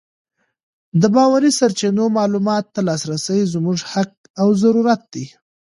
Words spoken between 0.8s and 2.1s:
د باوري سرچینو